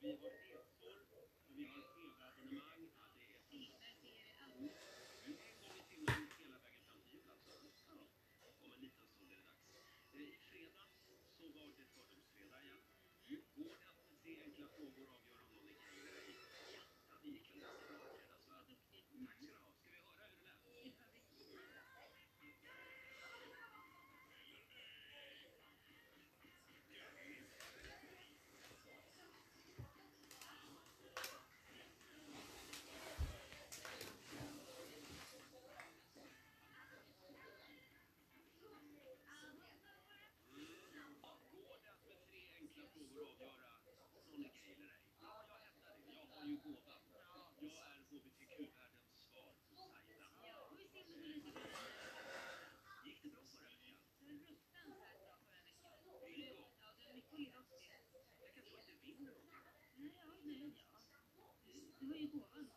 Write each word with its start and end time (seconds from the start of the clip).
Vi 0.00 0.12
var 0.22 0.45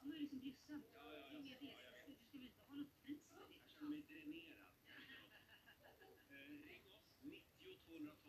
kommer 0.10 0.18
ju 0.18 0.22
liksom 0.22 0.40
bjussa. 0.40 0.74
Ja, 0.94 1.14
ja, 1.14 1.22
jag, 1.22 1.34
Inga 1.34 1.56
inte 2.42 2.64
ha 2.68 2.76
något 2.76 3.02
pris 3.02 3.22
för 3.30 3.48
det. 3.48 3.56
Jag 3.62 3.70
känner 3.70 3.90
mig 3.90 4.02
dränerad. 4.02 4.74
ring 6.70 6.86
oss, 6.88 7.08
90 7.22 7.80
212 7.86 8.29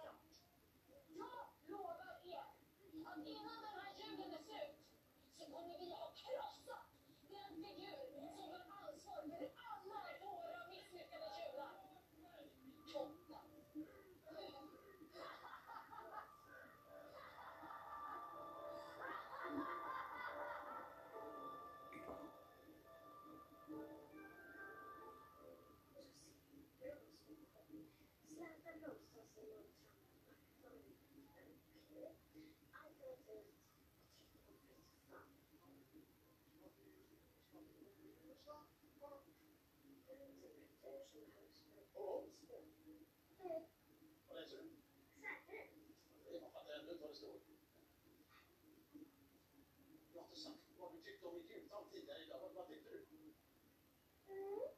Vad 50.81 51.03
tyckte 51.03 51.11
du 51.21 51.27
om 51.27 51.35
mitt 51.35 51.49
jultal 51.49 51.89
tidigare 51.91 52.23
idag? 52.23 52.49
Vad 52.55 52.67
tyckte 52.67 52.89
du? 52.89 53.05
Mm. 53.05 53.33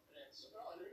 Rätt 0.07 0.33
så 0.33 0.51
bra, 0.51 0.73
eller 0.73 0.83
hur? 0.83 0.92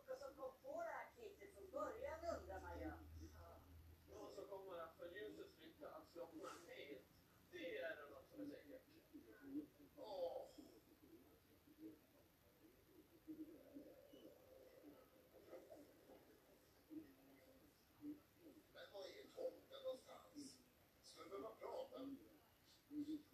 Uh. 22.93 23.30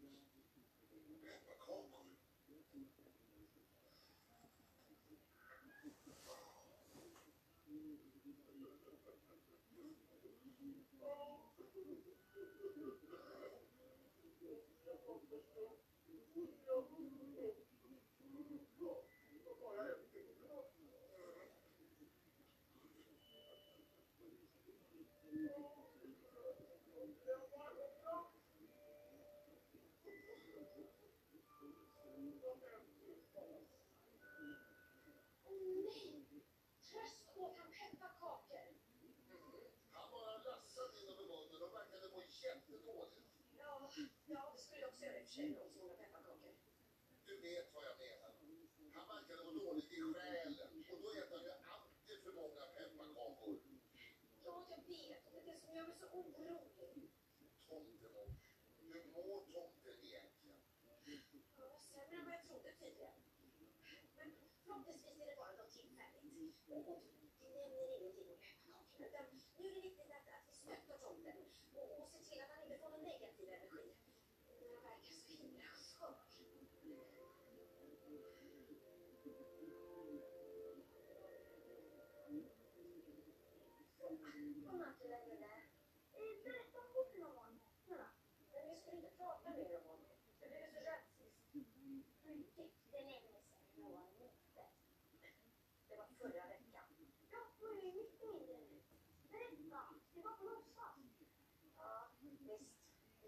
jättedålig. 42.50 43.24
Ja, 43.62 43.72
det 43.80 43.92
skulle 43.92 44.40
jag 44.40 44.48
också 44.54 44.76
göra 44.76 45.18
i 45.18 45.24
och 45.24 45.26
för 45.26 45.34
sig 45.36 45.62
om 45.64 45.70
så 45.74 45.80
många 45.80 45.96
pepparkakor. 46.02 46.54
Du 47.26 47.34
vet 47.48 47.74
vad 47.74 47.84
jag 47.90 47.98
menar. 48.06 48.32
Han 48.96 49.08
verkade 49.16 49.44
vara 49.44 49.54
dålig 49.54 49.84
i 49.84 50.02
själen 50.14 50.70
och 50.92 50.98
då 51.02 51.10
äter 51.20 51.36
han 51.38 51.44
ju 51.44 51.52
alltid 51.76 52.18
för 52.24 52.32
många 52.42 52.64
pepparkakor. 52.78 53.60
Ja, 54.46 54.56
jag 54.74 54.82
vet. 54.94 55.24
Och 55.34 55.42
det 55.44 55.50
är 55.50 55.54
det 55.54 55.60
som 55.62 55.76
gör 55.76 55.88
mig 55.88 55.98
så 56.02 56.08
orolig. 56.20 57.10
Tomtemor. 57.68 58.28
Hur 58.78 59.06
mår 59.14 59.40
tomten 59.54 59.98
egentligen? 60.04 60.62
Sämre 61.80 62.18
än 62.18 62.26
vad 62.26 62.34
jag 62.34 62.44
trodde 62.48 62.72
tidigare. 62.80 63.14
Men 64.18 64.36
förhoppningsvis 64.64 65.20
är 65.22 65.26
det 65.26 65.36
bara 65.36 65.52
något 65.52 65.72
tillfälligt. 65.72 67.17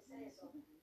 Sim. 0.10 0.79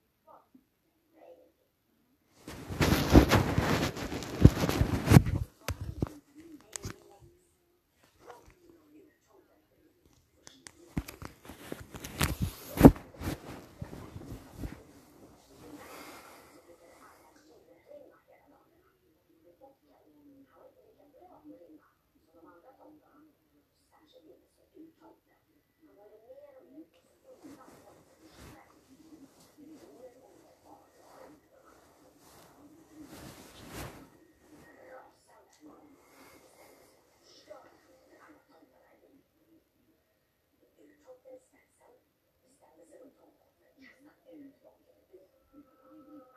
et 44.31 44.35
les 44.37 44.51
gens 44.61 44.73
qui 44.83 44.89
ont 44.89 45.03
fait. 45.11 46.36